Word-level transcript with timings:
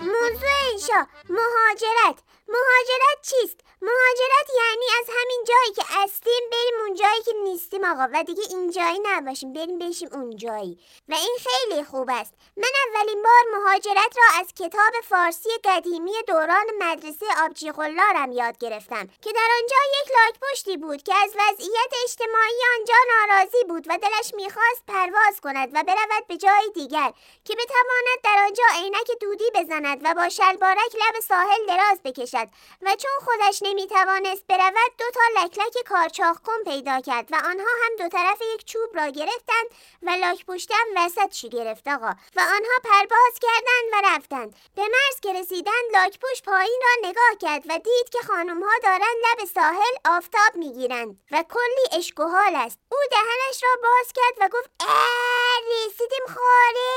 موضوع 0.00 0.50
انشا 0.72 1.06
مهاجرت 1.28 2.18
مهاجرت 2.48 3.22
چیست؟ 3.22 3.60
مهاجرت 3.82 4.48
یعنی 4.56 4.86
از 5.00 5.06
همین 5.08 5.44
جایی 5.48 5.72
که 5.76 5.82
هستیم 5.88 6.42
بریم 6.52 6.80
اون 6.80 6.94
جایی 6.94 7.22
که 7.22 7.32
نیستیم 7.44 7.84
آقا 7.84 8.08
و 8.12 8.22
دیگه 8.22 8.42
اینجایی 8.50 9.00
نباشیم 9.02 9.52
بریم 9.52 9.78
بشیم 9.78 10.08
اون 10.12 10.36
جایی. 10.36 10.78
و 11.08 11.14
این 11.14 11.36
خیلی 11.46 11.84
خوب 11.84 12.10
است. 12.10 12.32
من 12.56 12.72
اولین 12.88 13.22
بار 13.22 13.44
مهاجرت 13.52 14.16
را 14.16 14.40
از 14.40 14.46
کتاب 14.54 14.92
فارسی 15.08 15.48
قدیمی 15.64 16.12
دوران 16.26 16.66
مدرسه 16.80 17.26
آبجی 17.44 17.72
غلارم 17.72 18.32
یاد 18.32 18.58
گرفتم 18.58 19.08
که 19.22 19.32
در 19.32 19.48
آنجا 19.60 19.76
یک 20.00 20.10
لاک 20.16 20.34
پشتی 20.42 20.76
بود 20.76 21.02
که 21.02 21.14
از 21.14 21.30
وضعیت 21.30 21.92
اجتماعی 22.04 22.60
آنجا 22.78 22.94
ناراضی 23.12 23.64
بود 23.68 23.86
و 23.88 23.98
دلش 23.98 24.34
می‌خواست 24.34 24.82
پرواز 24.88 25.40
کند 25.42 25.68
و 25.72 25.82
برود 25.82 26.26
به 26.28 26.36
جای 26.36 26.70
دیگر 26.74 27.12
که 27.44 27.54
بتواند 27.54 28.18
در 28.24 28.44
آنجا 28.46 28.64
عینک 28.82 29.10
دودی 29.20 29.50
بزند 29.54 30.00
و 30.04 30.14
با 30.14 30.28
شلوارک 30.28 30.94
لب 30.94 31.20
ساحل 31.28 31.66
دراز 31.68 32.02
بکشد. 32.04 32.48
و 32.82 32.96
چون 32.96 33.10
خودش 33.24 33.62
نمی‌توانست 33.72 34.44
برود 34.48 34.92
دو 34.98 35.04
تا 35.14 35.20
لکلک 35.42 35.88
کارچاخ 35.88 36.36
کن 36.46 36.64
پیدا 36.64 37.00
کرد 37.00 37.32
و 37.32 37.34
آنها 37.34 37.66
هم 37.84 37.96
دو 37.98 38.08
طرف 38.08 38.42
یک 38.54 38.64
چوب 38.64 38.96
را 38.96 39.06
گرفتند 39.06 39.66
و 40.02 40.10
لاک 40.10 40.46
پشتم 40.46 40.84
وسطشی 40.96 41.48
گرفت 41.48 41.88
آقا؟ 41.88 42.14
و 42.36 42.40
آنها 42.40 42.78
پرواز 42.84 43.38
کردند 43.42 43.88
و 43.92 44.02
رفتند. 44.04 44.56
به 44.76 44.82
مرز 44.82 45.20
که 45.22 45.32
رسیدند 45.32 45.84
لاک 45.92 46.18
پشت 46.20 46.44
پایین 46.44 46.80
را 46.82 46.88
نگاه 47.08 47.36
کرد 47.40 47.62
و 47.68 47.78
دید 47.78 48.08
که 48.12 48.18
خانم 48.26 48.62
ها 48.62 48.70
دارند 48.82 49.02
لب 49.02 49.44
ساحل 49.54 49.94
آفتاب 50.04 50.56
می‌گیرند 50.56 51.20
و 51.30 51.44
کلی 51.50 51.98
اشک 51.98 52.20
است. 52.20 52.78
او 52.92 52.98
دهنش 53.10 53.62
را 53.62 53.70
باز 53.82 54.12
کرد 54.14 54.34
و 54.40 54.48
گفت 54.58 54.70
اه 54.80 55.60
رسیدیم 55.86 56.26
خاره 56.26 56.92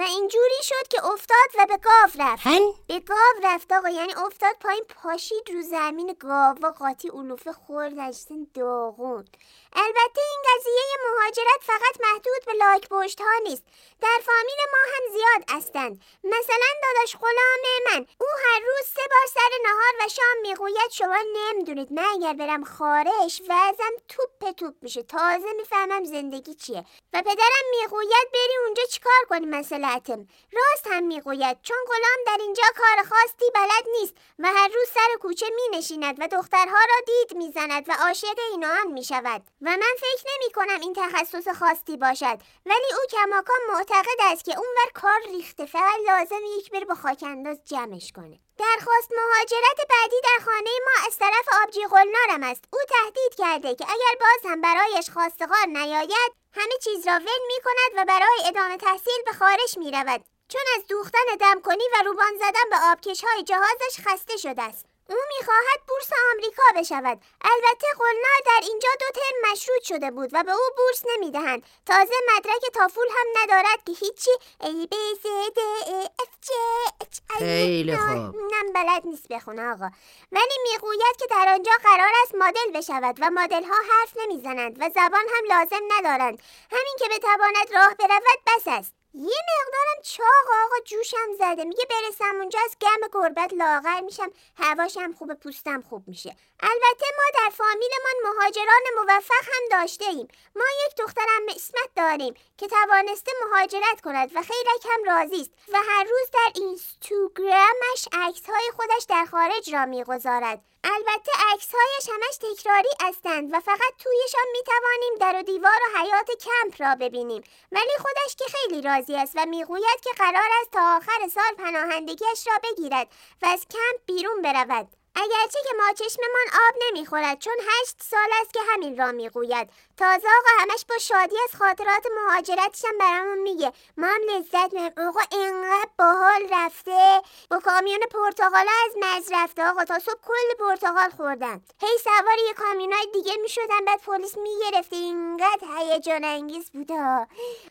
و 0.00 0.02
اینجوری 0.02 0.62
شد 0.62 0.88
که 0.88 1.04
افتاد 1.04 1.50
و 1.58 1.66
به 1.66 1.76
گاو 1.76 2.10
رفت. 2.18 2.46
هن؟ 2.46 2.60
به 2.88 3.00
گاو 3.00 3.34
رفت 3.42 3.72
آقا. 3.72 3.88
یعنی 3.88 4.14
افتاد 4.14 4.56
پایین 4.60 4.84
پاشید 5.02 5.50
رو 5.50 5.62
زمین 5.62 6.16
گاو 6.20 6.56
و 6.62 6.72
قاطی 6.78 7.08
علوفه 7.08 7.52
خوردش 7.52 8.16
داغون. 8.54 9.24
البته 9.72 10.20
این 10.30 10.42
قضیه 10.48 10.82
مهاجرت 11.06 11.60
فقط 11.60 12.00
محدود 12.00 12.44
به 12.46 12.52
لاک 12.52 12.88
پشت 12.88 13.20
ها 13.20 13.38
نیست. 13.42 13.62
در 14.00 14.18
فامیل 14.26 14.58
ما 14.72 14.78
هم 14.92 15.12
زیاد 15.12 15.56
هستند. 15.56 16.02
مثلا 16.24 16.66
داداش 16.82 17.16
غلام 17.16 17.62
من. 17.86 18.06
او 18.20 18.26
هر 18.44 18.60
روز 18.60 18.86
سه 18.86 19.02
بار 19.10 19.26
سر 19.34 19.50
نهار 19.64 20.06
و 20.06 20.08
شام 20.08 20.40
می‌گوید 20.42 20.90
شما 20.90 21.16
نمی‌دونید 21.36 21.92
من 21.92 22.04
اگر 22.04 22.32
برم 22.32 22.64
خارش 22.64 23.42
وزم 23.48 23.94
توپ 24.08 24.50
توپ 24.50 24.74
میشه. 24.82 25.02
تازه 25.02 25.52
می‌فهمم 25.56 26.04
زندگی 26.04 26.54
چیه. 26.54 26.84
و 27.12 27.22
پدرم 27.22 27.66
می‌گوید 27.80 28.28
بری 28.32 28.56
اونجا 28.64 28.82
چیکار 28.84 29.24
کنی 29.28 29.46
مسئلتم 29.90 30.26
راست 30.52 30.86
هم 30.86 31.06
می‌گوید 31.06 31.62
چون 31.62 31.76
غلام 31.86 32.24
در 32.26 32.42
اینجا 32.42 32.62
کار 32.76 33.04
خاصی 33.04 33.50
بلد 33.54 33.84
نیست 34.00 34.14
و 34.38 34.46
هر 34.46 34.68
روز 34.68 34.88
سر 34.94 35.18
کوچه 35.20 35.46
می 35.54 35.78
نشیند 35.78 36.16
و 36.18 36.28
دخترها 36.28 36.78
را 36.88 36.94
دید 37.06 37.36
می‌زند 37.36 37.88
و 37.88 37.92
عاشق 37.92 38.38
اینان 38.50 38.86
می 38.92 39.04
شود 39.04 39.42
و 39.62 39.70
من 39.70 39.94
فکر 39.98 40.24
نمی 40.24 40.52
کنم 40.54 40.80
این 40.80 40.94
تخصص 40.96 41.48
خاصی 41.48 41.96
باشد. 41.96 42.38
ولی 42.66 42.92
او 42.92 43.00
کماکان 43.10 43.60
معتقد 43.68 44.20
است 44.20 44.44
که 44.44 44.50
اونور 44.58 44.90
کار 44.94 45.20
ریخته 45.32 45.66
فقط 45.66 45.98
لازم 46.06 46.44
یک 46.58 46.70
بر 46.70 46.84
با 46.84 46.94
خاک 46.94 47.22
انداز 47.22 47.60
جمعش 47.64 48.12
کنه. 48.12 48.38
درخواست 48.58 49.12
مهاجرت 49.12 49.88
بعدی 49.90 50.20
در 50.24 50.44
خانه 50.44 50.70
ما 50.86 51.06
از 51.06 51.18
طرف 51.18 51.48
آبجی 51.62 51.80
قلنارم 51.80 52.42
است. 52.42 52.64
او 52.72 52.78
تهدید 52.88 53.34
کرده 53.38 53.74
که 53.74 53.84
اگر 53.84 54.14
باز 54.20 54.52
هم 54.52 54.60
برایش 54.60 55.10
خواستگار 55.10 55.66
نیاید 55.66 56.39
همه 56.56 56.74
چیز 56.84 57.06
را 57.06 57.14
ول 57.14 57.42
می 57.46 57.60
کند 57.64 57.92
و 57.96 58.04
برای 58.04 58.42
ادامه 58.46 58.76
تحصیل 58.76 59.22
به 59.26 59.32
خارج 59.32 59.78
می 59.78 59.90
رود. 59.90 60.24
چون 60.48 60.62
از 60.76 60.86
دوختن 60.88 61.36
دمکنی 61.40 61.84
و 61.94 62.02
روبان 62.04 62.38
زدن 62.38 62.70
به 62.70 62.76
آبکش 62.92 63.24
های 63.24 63.42
جهازش 63.42 64.00
خسته 64.06 64.36
شده 64.36 64.62
است. 64.62 64.86
او 65.08 65.16
می‌خواهد 65.38 65.80
بورس 65.88 66.10
آمریکا 66.32 66.62
بشود. 66.76 67.20
البته 67.42 67.86
قلنا 67.98 68.34
در 68.46 68.66
اینجا 68.66 68.88
دو 69.00 69.06
ترم 69.20 69.52
مشروط 69.52 69.82
شده 69.82 70.10
بود 70.10 70.30
و 70.32 70.42
به 70.42 70.52
او 70.52 70.68
بورس 70.76 71.02
نمی‌دهند 71.14 71.62
تازه 71.86 72.14
مدرک 72.36 72.62
تافول 72.74 73.06
هم 73.10 73.42
ندارد 73.42 73.84
که 73.86 73.92
هیچی. 73.92 74.30
ای 74.60 74.86
ب 74.86 74.94
ز 75.22 75.26
د 75.56 75.58
ای 75.86 76.04
اف 76.20 76.32
جی 76.46 76.52
اچ 77.00 77.38
خیلی 77.38 77.96
خوب. 77.96 78.36
بلد 78.72 79.06
نیست 79.06 79.28
بخونه 79.28 79.62
آقا. 79.72 79.90
ولی 80.32 80.54
می‌گوید 80.72 81.16
که 81.18 81.26
در 81.30 81.48
آنجا 81.54 81.72
قرار 81.82 82.12
است 82.22 82.34
مدل 82.34 82.72
بشود 82.74 83.16
و 83.20 83.30
مدل 83.30 83.64
ها 83.64 83.74
حرف 83.90 84.16
نمی‌زنند 84.16 84.76
و 84.80 84.90
زبان 84.94 85.24
هم 85.34 85.44
لازم 85.48 85.84
ندارند. 85.88 86.42
همین 86.72 86.96
که 86.98 87.04
بتواند 87.16 87.74
راه 87.74 87.94
برود 87.94 88.38
بس 88.46 88.62
است. 88.66 88.99
یه 89.14 89.40
مقدارم 89.50 90.02
چاق 90.02 90.46
آقا 90.64 90.76
جوشم 90.84 91.34
زده. 91.38 91.64
میگه 91.64 91.84
برسم 91.90 92.36
اونجا 92.36 92.58
از 92.64 92.76
گم 92.80 93.08
گربت 93.12 93.52
لاغر 93.52 94.00
میشم. 94.00 94.30
هواشم 94.56 95.12
خوبه 95.18 95.34
پوستم 95.34 95.82
خوب 95.88 96.08
میشه. 96.08 96.36
البته 96.60 97.06
ما 97.16 97.24
در 97.34 97.50
فامیلمان 97.56 98.14
مهاجران 98.24 98.82
موفق 98.96 99.44
هم 99.52 99.80
داشته 99.80 100.04
ایم 100.04 100.28
ما 100.56 100.64
یک 100.86 100.96
دخترم 100.96 101.42
اسمت 101.56 101.90
داریم 101.96 102.34
که 102.58 102.66
توانسته 102.68 103.32
مهاجرت 103.46 104.00
کند 104.04 104.30
و 104.34 104.42
خیلی 104.42 104.70
هم 104.90 105.04
راضی 105.04 105.40
است 105.40 105.50
و 105.72 105.76
هر 105.88 106.04
روز 106.04 106.30
در 106.32 106.52
اینستاگرامش 106.54 108.08
عکس 108.12 108.46
های 108.46 108.70
خودش 108.76 109.04
در 109.08 109.24
خارج 109.24 109.74
را 109.74 109.86
می‌گذارد. 109.86 110.60
البته 110.84 111.32
عکسهایش 111.52 112.08
همش 112.12 112.36
تکراری 112.36 112.88
هستند 113.00 113.54
و 113.54 113.60
فقط 113.60 113.92
تویشان 113.98 114.46
می‌توانیم 114.52 115.14
در 115.20 115.38
و 115.38 115.42
دیوار 115.42 115.72
و 115.72 115.98
حیات 115.98 116.28
کمپ 116.40 116.82
را 116.82 116.94
ببینیم. 116.94 117.42
ولی 117.72 117.92
خودش 117.98 118.36
که 118.38 118.44
خیلی 118.44 118.82
راضی 118.82 119.16
است 119.16 119.32
و 119.36 119.46
می‌گوید 119.46 120.00
که 120.02 120.10
قرار 120.16 120.50
است 120.60 120.70
تا 120.72 120.96
آخر 120.96 121.28
سال 121.34 121.54
پناهندگیش 121.58 122.46
را 122.46 122.52
بگیرد 122.62 123.08
و 123.42 123.46
از 123.46 123.66
کمپ 123.70 124.00
بیرون 124.06 124.42
برود. 124.42 124.99
اگرچه 125.14 125.58
که 125.68 125.76
ما 125.78 125.92
چشممان 125.92 126.46
آب 126.68 126.74
نمی‌خورد 126.86 127.38
چون 127.38 127.56
هشت 127.60 127.96
سال 128.10 128.28
است 128.40 128.52
که 128.52 128.60
همین 128.72 128.98
را 128.98 129.12
می‌گوید. 129.12 129.70
تازه 129.96 130.28
آقا 130.38 130.50
همش 130.62 130.84
با 130.88 130.98
شادی 130.98 131.36
از 131.44 131.56
خاطرات 131.58 132.06
مهاجرتش 132.16 132.84
هم 132.84 132.98
برامون 132.98 133.38
میگه. 133.38 133.72
ما 133.96 134.06
هم 134.06 134.20
لذت 134.30 134.72
می‌بریم 134.72 135.08
آقا 135.08 135.20
انقدر 135.32 135.88
باحال 135.98 136.48
رفته. 136.50 137.22
با 137.50 137.58
کامیون 137.58 138.00
پرتغال 138.00 138.66
از 138.86 138.96
مرز 138.96 139.28
رفته. 139.32 139.64
آقا 139.64 139.84
تا 139.84 139.98
صبح 139.98 140.20
کل 140.26 140.54
پرتغال 140.58 141.10
خوردن. 141.10 141.60
هی 141.80 141.98
سوار 142.04 142.38
یه 142.46 142.52
کامیونای 142.52 143.06
دیگه 143.12 143.36
می‌شدن. 143.36 143.84
بعد 143.86 144.00
پلیس 144.00 144.36
می‌گرفته 144.36 144.96
اینقدر 144.96 145.66
هیجان 145.78 146.24
انگیز 146.24 146.70
بوده 146.70 146.94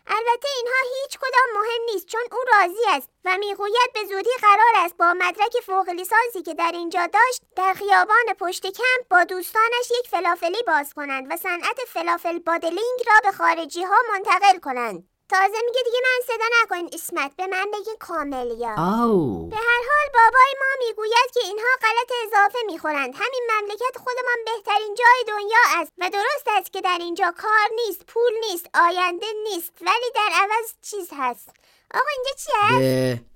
البته 0.08 0.50
اینها 0.58 0.82
هیچ 1.02 1.18
کدام 1.18 1.62
مهم 1.64 1.82
نیست 1.94 2.08
چون 2.08 2.22
او 2.32 2.38
راضی 2.54 2.86
است 2.88 3.10
و 3.26 3.38
می‌گوید 3.38 3.94
به 3.94 4.00
زودی 4.06 4.30
قرار 4.42 4.86
است 4.86 4.98
با 4.98 5.14
مدرک 5.14 5.54
فوق 5.66 5.90
لیسانسی 5.90 6.42
که 6.42 6.54
در 6.54 6.72
اینجا 6.74 7.08
داشت 7.30 7.42
در 7.56 7.74
خیابان 7.74 8.34
پشت 8.40 8.62
کمپ 8.62 9.08
با 9.10 9.24
دوستانش 9.24 9.92
یک 10.00 10.08
فلافلی 10.08 10.64
باز 10.68 10.94
کنند 10.94 11.28
و 11.30 11.38
صنعت 11.38 11.80
فلافل 11.88 12.40
بادلینگ 12.40 13.00
را 13.08 13.14
به 13.24 13.38
خارجی 13.38 13.84
ها 13.84 13.96
منتقل 14.14 14.60
کنند. 14.60 15.10
تازه 15.30 15.58
میگه 15.66 15.82
دیگه 15.86 16.00
من 16.04 16.26
صدا 16.28 16.46
نکنین 16.64 16.90
اسمت 16.94 17.36
به 17.36 17.48
من 17.48 17.66
بگین 17.74 17.96
کاملیا 18.00 18.76
آو. 18.78 19.50
به 19.50 19.56
هر 19.56 19.82
حال 19.90 20.08
بابای 20.14 20.54
ما 20.60 20.88
می‌گوید 20.88 21.32
که 21.34 21.40
اینها 21.44 21.74
غلط 21.82 22.12
اضافه 22.26 22.60
می‌خورند. 22.66 23.16
همین 23.16 23.44
مملکت 23.52 23.98
خودمان 23.98 24.38
بهترین 24.46 24.96
جای 24.96 25.24
دنیا 25.28 25.82
است 25.82 25.92
و 25.98 26.10
درست 26.10 26.48
است 26.58 26.74
که 26.74 26.82
در 26.82 26.98
اینجا 27.00 27.34
کار 27.38 27.70
نیست 27.76 28.06
پول 28.06 28.32
نیست 28.50 28.70
آینده 28.74 29.28
نیست 29.44 29.74
ولی 29.82 30.12
در 30.16 30.30
عوض 30.34 30.74
چیز 30.82 31.10
هست. 31.18 31.50
آقا 31.94 32.10
اینجا 32.18 32.32
چی 32.44 32.52
هست؟ 32.62 33.29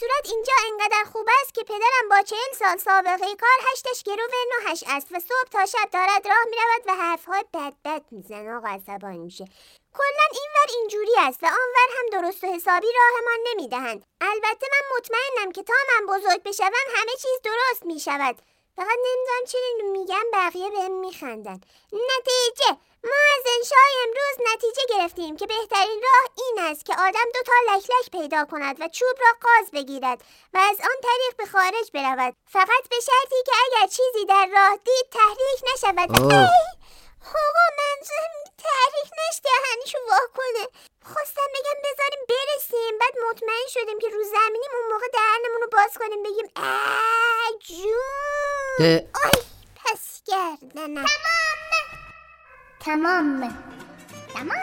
صورت 0.00 0.26
اینجا 0.34 0.52
انقدر 0.72 1.04
خوب 1.12 1.28
است 1.42 1.54
که 1.54 1.64
پدرم 1.64 2.08
با 2.10 2.22
چهل 2.22 2.52
سال 2.58 2.76
سابقه 2.76 3.36
کار 3.36 3.58
هشتش 3.72 4.02
گرو 4.02 4.28
نهش 4.50 4.84
است 4.86 5.06
و 5.10 5.20
صبح 5.20 5.48
تا 5.50 5.66
شب 5.66 5.90
دارد 5.92 6.28
راه 6.28 6.44
می‌رود 6.50 6.82
و 6.86 7.02
حرفهای 7.02 7.44
بد 7.54 7.72
بد 7.84 8.02
می‌زنه 8.10 8.54
آقا 8.56 8.68
عصبانی 8.68 9.18
میشه. 9.18 9.44
کلا 9.94 10.26
اینور 10.32 10.78
اینجوری 10.78 11.12
است 11.18 11.42
و 11.42 11.46
آنور 11.46 11.88
هم 11.98 12.22
درست 12.22 12.44
و 12.44 12.46
حسابی 12.46 12.86
راهمان 12.96 13.38
نمی‌دهند. 13.50 14.04
البته 14.20 14.66
من 14.72 14.96
مطمئنم 14.96 15.52
که 15.52 15.62
تا 15.62 15.74
من 15.88 16.06
بزرگ 16.14 16.42
بشوم 16.42 16.86
همه 16.96 17.12
چیز 17.12 17.40
درست 17.44 17.86
می‌شود. 17.86 18.36
فقط 18.76 18.98
نمی‌دونم 19.04 19.44
چرا 19.48 19.60
اینو 19.76 19.92
میگم 19.92 20.24
بقیه 20.32 20.70
بهم 20.70 20.92
میخندن. 20.92 21.60
نتیجه! 21.92 22.76
ما 23.04 23.20
از 23.36 23.44
انشای 23.56 23.94
امروز 24.04 24.36
نتیجه 24.52 24.82
گرفتیم 24.88 25.36
که 25.36 25.46
بهترین 25.46 26.02
راه 26.02 26.24
این 26.36 26.70
است 26.70 26.86
که 26.86 26.92
آدم 26.92 27.28
دو 27.34 27.42
تا 27.46 27.52
لکلک 27.68 28.10
پیدا 28.12 28.44
کند 28.44 28.76
و 28.80 28.88
چوب 28.88 29.16
را 29.20 29.32
قاز 29.42 29.70
بگیرد 29.70 30.20
و 30.54 30.58
از 30.58 30.76
آن 30.80 30.98
طریق 31.02 31.36
به 31.36 31.46
خارج 31.46 31.90
برود. 31.94 32.34
فقط 32.46 32.88
به 32.90 32.96
شرطی 33.00 33.42
که 33.46 33.52
اگر 33.64 33.86
چیزی 33.86 34.24
در 34.28 34.48
راه 34.52 34.76
دید 34.76 35.06
تحریک 35.10 35.60
نشود. 35.74 36.32
ای! 36.32 36.80
آقا 37.46 37.66
منظورم 37.80 38.34
تحریک 38.58 39.10
نش 39.20 39.36
دهنشو 39.44 39.98
وا 40.08 40.18
کنه 40.36 40.66
خواستم 41.14 41.48
بگم 41.54 41.78
بذاریم 41.84 42.22
برسیم. 42.28 42.98
بعد 43.00 43.14
مطمئن 43.30 43.68
شدیم 43.68 43.98
که 43.98 44.08
رو 44.08 44.22
زمینیم 44.24 44.70
اون 44.74 44.92
موقع 44.92 45.08
دهنمون 45.12 45.60
رو 45.60 45.68
باز 45.72 45.92
کنیم 45.98 46.22
بگیم 46.22 46.50
ای 46.56 47.58
جون! 47.58 48.49
Ee, 48.80 49.06
Ay 49.24 49.30
pes 49.74 50.22
gerdene. 50.26 51.04
Tamam 51.04 51.56
mı? 51.70 51.80
Tamam 52.80 53.26
mı? 53.26 53.52
Tamam. 54.34 54.56